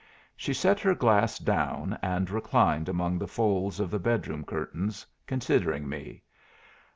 She 0.35 0.51
set 0.55 0.79
her 0.79 0.95
glass 0.95 1.37
down 1.37 1.95
and 2.01 2.27
reclined 2.31 2.89
among 2.89 3.19
the 3.19 3.27
folds 3.27 3.79
of 3.79 3.91
the 3.91 3.99
bedroom 3.99 4.43
curtains, 4.43 5.05
considering 5.27 5.87
me. 5.87 6.23